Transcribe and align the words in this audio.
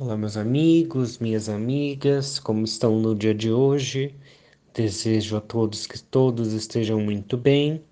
Olá, 0.00 0.16
meus 0.16 0.36
amigos, 0.36 1.18
minhas 1.18 1.48
amigas, 1.48 2.38
como 2.38 2.64
estão 2.64 3.00
no 3.00 3.16
dia 3.16 3.34
de 3.34 3.50
hoje? 3.50 4.14
Desejo 4.72 5.36
a 5.36 5.40
todos 5.40 5.88
que 5.88 6.00
todos 6.00 6.52
estejam 6.52 7.00
muito 7.00 7.36
bem 7.36 7.82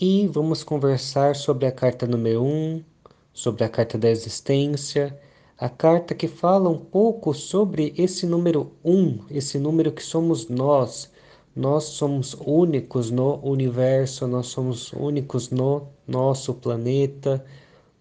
e 0.00 0.28
vamos 0.28 0.62
conversar 0.62 1.34
sobre 1.34 1.66
a 1.66 1.72
carta 1.72 2.06
número 2.06 2.44
1, 2.44 2.84
sobre 3.32 3.64
a 3.64 3.68
carta 3.68 3.98
da 3.98 4.08
existência, 4.08 5.18
a 5.58 5.68
carta 5.68 6.14
que 6.14 6.28
fala 6.28 6.68
um 6.68 6.78
pouco 6.78 7.34
sobre 7.34 7.92
esse 7.98 8.24
número 8.24 8.70
1, 8.84 9.24
esse 9.28 9.58
número 9.58 9.90
que 9.90 10.04
somos 10.04 10.48
nós. 10.48 11.10
Nós 11.56 11.82
somos 11.86 12.34
únicos 12.34 13.10
no 13.10 13.40
universo, 13.44 14.28
nós 14.28 14.46
somos 14.46 14.92
únicos 14.92 15.50
no 15.50 15.88
nosso 16.06 16.54
planeta, 16.54 17.44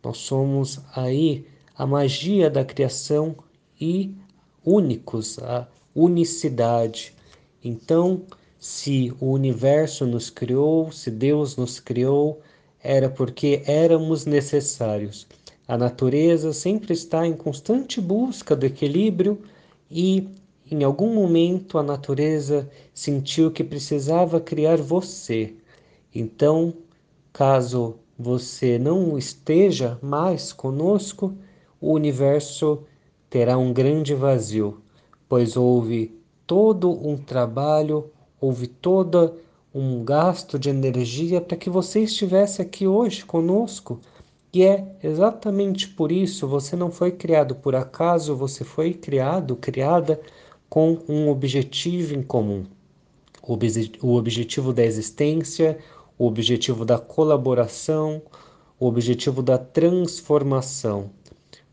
nós 0.03 0.17
somos 0.17 0.79
aí 0.93 1.54
a 1.77 1.85
magia 1.85 2.49
da 2.49 2.63
criação 2.63 3.35
e 3.79 4.15
únicos, 4.63 5.37
a 5.39 5.67
unicidade. 5.93 7.13
Então, 7.63 8.23
se 8.59 9.13
o 9.19 9.31
universo 9.31 10.05
nos 10.05 10.29
criou, 10.29 10.91
se 10.91 11.11
Deus 11.11 11.55
nos 11.57 11.79
criou, 11.79 12.41
era 12.81 13.09
porque 13.09 13.61
éramos 13.65 14.25
necessários. 14.25 15.27
A 15.67 15.77
natureza 15.77 16.53
sempre 16.53 16.93
está 16.93 17.25
em 17.25 17.33
constante 17.35 17.99
busca 17.99 18.55
do 18.55 18.65
equilíbrio 18.65 19.41
e, 19.89 20.29
em 20.69 20.83
algum 20.83 21.13
momento, 21.13 21.77
a 21.77 21.83
natureza 21.83 22.69
sentiu 22.93 23.51
que 23.51 23.63
precisava 23.63 24.39
criar 24.39 24.77
você. 24.77 25.55
Então, 26.13 26.73
caso 27.33 27.95
você 28.17 28.79
não 28.79 29.17
esteja 29.17 29.99
mais 30.01 30.53
conosco, 30.53 31.35
o 31.79 31.93
universo 31.93 32.83
terá 33.29 33.57
um 33.57 33.73
grande 33.73 34.13
vazio, 34.13 34.81
pois 35.27 35.57
houve 35.57 36.17
todo 36.47 36.91
um 36.91 37.17
trabalho, 37.17 38.09
houve 38.39 38.67
todo 38.67 39.35
um 39.73 40.03
gasto 40.05 40.57
de 40.57 40.69
energia 40.69 41.41
para 41.41 41.57
que 41.57 41.69
você 41.69 42.01
estivesse 42.01 42.61
aqui 42.61 42.87
hoje 42.87 43.25
conosco. 43.25 43.99
E 44.53 44.63
é 44.63 44.87
exatamente 45.03 45.89
por 45.89 46.13
isso 46.13 46.47
você 46.47 46.77
não 46.77 46.89
foi 46.89 47.11
criado 47.11 47.55
por 47.55 47.75
acaso, 47.75 48.37
você 48.37 48.63
foi 48.63 48.93
criado, 48.93 49.57
criada 49.57 50.21
com 50.69 50.97
um 51.09 51.29
objetivo 51.29 52.15
em 52.15 52.23
comum. 52.23 52.65
O 53.43 54.13
objetivo 54.15 54.71
da 54.71 54.83
existência, 54.83 55.77
o 56.17 56.25
objetivo 56.25 56.85
da 56.85 56.97
colaboração, 56.97 58.21
o 58.79 58.87
objetivo 58.87 59.43
da 59.43 59.57
transformação. 59.57 61.11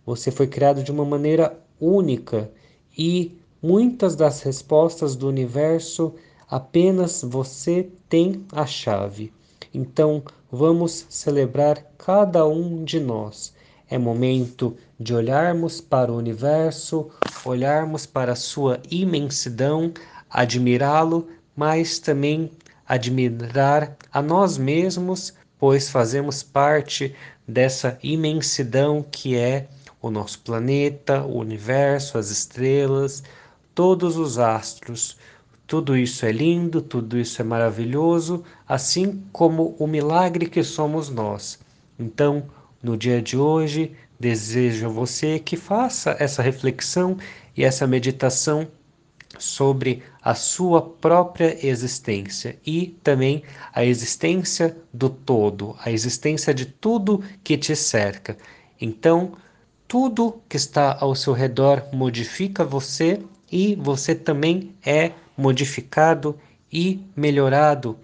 Você 0.04 0.30
foi 0.30 0.46
criado 0.46 0.82
de 0.82 0.90
uma 0.90 1.04
maneira 1.04 1.56
única 1.80 2.50
e 2.96 3.38
muitas 3.62 4.16
das 4.16 4.42
respostas 4.42 5.14
do 5.14 5.28
universo 5.28 6.14
apenas 6.48 7.22
você 7.22 7.88
tem 8.08 8.44
a 8.52 8.66
chave. 8.66 9.32
Então, 9.72 10.22
vamos 10.50 11.06
celebrar 11.08 11.82
cada 11.96 12.46
um 12.46 12.84
de 12.84 13.00
nós. 13.00 13.54
É 13.88 13.96
momento 13.96 14.76
de 14.98 15.14
olharmos 15.14 15.80
para 15.80 16.12
o 16.12 16.16
universo, 16.16 17.10
olharmos 17.44 18.04
para 18.04 18.32
a 18.32 18.36
sua 18.36 18.80
imensidão, 18.90 19.92
admirá-lo, 20.28 21.28
mas 21.56 21.98
também 21.98 22.50
admirar 22.86 23.96
a 24.12 24.20
nós 24.20 24.58
mesmos, 24.58 25.32
pois 25.58 25.88
fazemos 25.88 26.42
parte 26.42 27.14
dessa 27.46 27.98
imensidão 28.02 29.02
que 29.02 29.36
é 29.36 29.68
o 30.02 30.10
nosso 30.10 30.40
planeta, 30.40 31.22
o 31.22 31.38
universo, 31.38 32.18
as 32.18 32.28
estrelas, 32.30 33.22
todos 33.74 34.16
os 34.16 34.38
astros. 34.38 35.16
Tudo 35.66 35.96
isso 35.96 36.26
é 36.26 36.32
lindo, 36.32 36.82
tudo 36.82 37.18
isso 37.18 37.40
é 37.40 37.44
maravilhoso, 37.44 38.44
assim 38.68 39.22
como 39.32 39.76
o 39.78 39.86
milagre 39.86 40.46
que 40.46 40.62
somos 40.62 41.08
nós. 41.08 41.58
Então, 41.98 42.50
no 42.82 42.96
dia 42.96 43.22
de 43.22 43.38
hoje, 43.38 43.92
desejo 44.18 44.86
a 44.86 44.88
você 44.90 45.38
que 45.38 45.56
faça 45.56 46.16
essa 46.18 46.42
reflexão 46.42 47.16
e 47.56 47.64
essa 47.64 47.86
meditação 47.86 48.68
sobre 49.38 50.02
a 50.20 50.34
sua 50.34 50.82
própria 50.82 51.66
existência 51.66 52.58
e 52.66 52.98
também 53.02 53.42
a 53.72 53.84
existência 53.84 54.76
do 54.92 55.08
todo, 55.08 55.74
a 55.80 55.90
existência 55.90 56.52
de 56.52 56.66
tudo 56.66 57.24
que 57.42 57.56
te 57.56 57.74
cerca. 57.74 58.36
Então, 58.80 59.32
tudo 59.92 60.40
que 60.48 60.56
está 60.56 60.96
ao 60.98 61.14
seu 61.14 61.34
redor 61.34 61.84
modifica 61.92 62.64
você 62.64 63.20
e 63.50 63.74
você 63.74 64.14
também 64.14 64.74
é 64.82 65.12
modificado 65.36 66.34
e 66.72 66.98
melhorado 67.14 67.98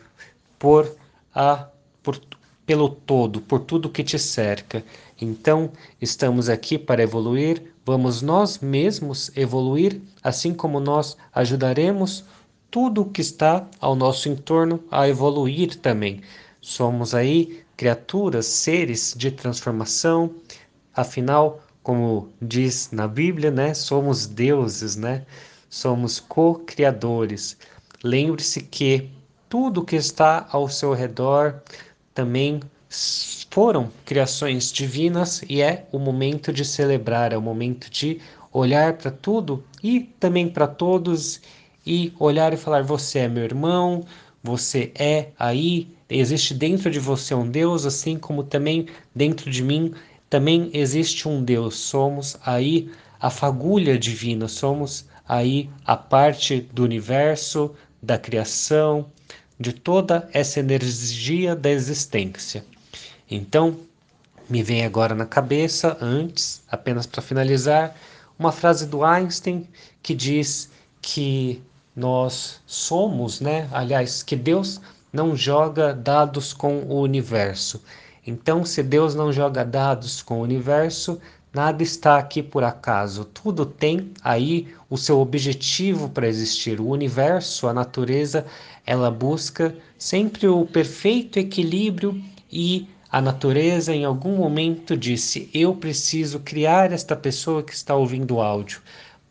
por 0.58 0.94
a 1.34 1.66
por, 2.02 2.20
pelo 2.66 2.90
todo, 2.90 3.40
por 3.40 3.60
tudo 3.60 3.88
que 3.88 4.04
te 4.04 4.18
cerca. 4.18 4.84
Então, 5.18 5.72
estamos 5.98 6.50
aqui 6.50 6.76
para 6.76 7.02
evoluir, 7.02 7.72
vamos 7.86 8.20
nós 8.20 8.58
mesmos 8.58 9.34
evoluir, 9.34 9.98
assim 10.22 10.52
como 10.52 10.78
nós 10.78 11.16
ajudaremos 11.34 12.22
tudo 12.70 13.06
que 13.06 13.22
está 13.22 13.66
ao 13.80 13.96
nosso 13.96 14.28
entorno 14.28 14.84
a 14.90 15.08
evoluir 15.08 15.74
também. 15.76 16.20
Somos 16.60 17.14
aí 17.14 17.64
criaturas, 17.78 18.44
seres 18.44 19.14
de 19.16 19.30
transformação, 19.30 20.34
afinal, 20.94 21.62
como 21.88 22.28
diz 22.42 22.90
na 22.92 23.08
Bíblia, 23.08 23.50
né? 23.50 23.72
Somos 23.72 24.26
deuses, 24.26 24.94
né? 24.94 25.24
Somos 25.70 26.20
co-criadores. 26.20 27.56
Lembre-se 28.04 28.60
que 28.60 29.08
tudo 29.48 29.82
que 29.82 29.96
está 29.96 30.46
ao 30.52 30.68
seu 30.68 30.92
redor 30.92 31.62
também 32.12 32.60
foram 33.50 33.90
criações 34.04 34.70
divinas 34.70 35.40
e 35.48 35.62
é 35.62 35.86
o 35.90 35.98
momento 35.98 36.52
de 36.52 36.62
celebrar, 36.62 37.32
é 37.32 37.38
o 37.38 37.40
momento 37.40 37.90
de 37.90 38.20
olhar 38.52 38.98
para 38.98 39.10
tudo 39.10 39.64
e 39.82 40.00
também 40.20 40.46
para 40.46 40.66
todos 40.66 41.40
e 41.86 42.12
olhar 42.18 42.52
e 42.52 42.58
falar: 42.58 42.82
você 42.82 43.20
é 43.20 43.28
meu 43.28 43.44
irmão, 43.44 44.04
você 44.42 44.92
é 44.94 45.28
aí, 45.38 45.88
existe 46.10 46.52
dentro 46.52 46.90
de 46.90 47.00
você 47.00 47.34
um 47.34 47.50
Deus, 47.50 47.86
assim 47.86 48.18
como 48.18 48.44
também 48.44 48.88
dentro 49.14 49.50
de 49.50 49.64
mim 49.64 49.94
também 50.30 50.70
existe 50.74 51.26
um 51.28 51.42
Deus, 51.42 51.76
somos 51.76 52.36
aí 52.44 52.90
a 53.20 53.30
fagulha 53.30 53.98
divina, 53.98 54.48
somos 54.48 55.06
aí 55.26 55.70
a 55.84 55.96
parte 55.96 56.60
do 56.72 56.84
universo, 56.84 57.74
da 58.02 58.18
criação, 58.18 59.10
de 59.58 59.72
toda 59.72 60.28
essa 60.32 60.60
energia 60.60 61.56
da 61.56 61.70
existência. 61.70 62.64
Então, 63.30 63.78
me 64.48 64.62
vem 64.62 64.84
agora 64.84 65.14
na 65.14 65.26
cabeça, 65.26 65.96
antes, 66.00 66.62
apenas 66.70 67.06
para 67.06 67.20
finalizar, 67.20 67.94
uma 68.38 68.52
frase 68.52 68.86
do 68.86 69.04
Einstein 69.04 69.66
que 70.02 70.14
diz 70.14 70.70
que 71.02 71.60
nós 71.94 72.60
somos, 72.66 73.40
né? 73.40 73.68
Aliás, 73.72 74.22
que 74.22 74.36
Deus 74.36 74.80
não 75.12 75.34
joga 75.36 75.92
dados 75.92 76.52
com 76.52 76.82
o 76.84 77.00
universo. 77.00 77.82
Então, 78.28 78.62
se 78.62 78.82
Deus 78.82 79.14
não 79.14 79.32
joga 79.32 79.64
dados 79.64 80.20
com 80.20 80.40
o 80.40 80.42
universo, 80.42 81.18
nada 81.50 81.82
está 81.82 82.18
aqui 82.18 82.42
por 82.42 82.62
acaso. 82.62 83.24
Tudo 83.24 83.64
tem 83.64 84.12
aí 84.22 84.68
o 84.90 84.98
seu 84.98 85.18
objetivo 85.18 86.10
para 86.10 86.28
existir. 86.28 86.78
O 86.78 86.88
universo, 86.88 87.66
a 87.66 87.72
natureza, 87.72 88.44
ela 88.84 89.10
busca 89.10 89.74
sempre 89.96 90.46
o 90.46 90.66
perfeito 90.66 91.38
equilíbrio 91.38 92.22
e 92.52 92.86
a 93.10 93.22
natureza 93.22 93.94
em 93.94 94.04
algum 94.04 94.36
momento 94.36 94.94
disse: 94.94 95.48
"Eu 95.54 95.74
preciso 95.74 96.40
criar 96.40 96.92
esta 96.92 97.16
pessoa 97.16 97.62
que 97.62 97.72
está 97.72 97.94
ouvindo 97.94 98.34
o 98.34 98.42
áudio 98.42 98.82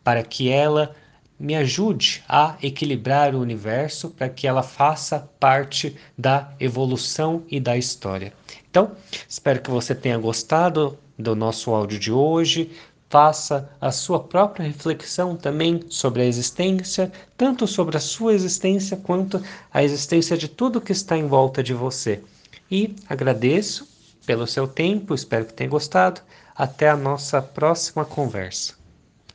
para 0.03 0.23
que 0.23 0.49
ela 0.49 0.95
me 1.39 1.55
ajude 1.55 2.23
a 2.27 2.55
equilibrar 2.61 3.35
o 3.35 3.39
universo 3.39 4.09
para 4.09 4.29
que 4.29 4.47
ela 4.47 4.63
faça 4.63 5.29
parte 5.39 5.95
da 6.17 6.51
evolução 6.59 7.43
e 7.49 7.59
da 7.59 7.77
história. 7.77 8.33
Então, 8.69 8.91
espero 9.27 9.61
que 9.61 9.69
você 9.69 9.93
tenha 9.93 10.17
gostado 10.17 10.97
do 11.17 11.35
nosso 11.35 11.71
áudio 11.71 11.99
de 11.99 12.11
hoje. 12.11 12.71
Faça 13.09 13.69
a 13.79 13.91
sua 13.91 14.19
própria 14.19 14.65
reflexão 14.65 15.35
também 15.35 15.81
sobre 15.89 16.21
a 16.21 16.25
existência, 16.25 17.11
tanto 17.37 17.65
sobre 17.65 17.95
a 17.95 18.01
sua 18.01 18.33
existência 18.33 18.97
quanto 18.97 19.41
a 19.71 19.83
existência 19.83 20.35
de 20.35 20.47
tudo 20.47 20.81
que 20.81 20.91
está 20.91 21.17
em 21.17 21.27
volta 21.27 21.63
de 21.63 21.73
você. 21.73 22.21
E 22.69 22.95
agradeço 23.07 23.87
pelo 24.25 24.45
seu 24.45 24.67
tempo, 24.67 25.15
espero 25.15 25.45
que 25.45 25.53
tenha 25.53 25.69
gostado. 25.69 26.19
Até 26.53 26.89
a 26.89 26.97
nossa 26.97 27.41
próxima 27.41 28.03
conversa. 28.03 28.73